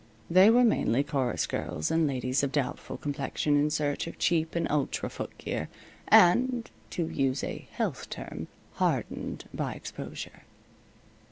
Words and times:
They 0.31 0.49
were 0.49 0.63
mainly 0.63 1.03
chorus 1.03 1.45
girls 1.45 1.91
and 1.91 2.07
ladies 2.07 2.41
of 2.41 2.51
doubtful 2.51 2.97
complexion 2.97 3.55
in 3.55 3.69
search 3.69 4.07
of 4.07 4.17
cheap 4.17 4.55
and 4.55 4.65
ultra 4.71 5.11
footgear, 5.11 5.69
and 6.07 6.67
to 6.89 7.07
use 7.07 7.43
a 7.43 7.67
health 7.73 8.09
term 8.09 8.47
hardened 8.71 9.45
by 9.53 9.73
exposure. 9.73 10.41